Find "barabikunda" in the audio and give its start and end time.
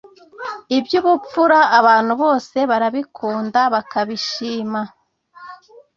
2.69-3.61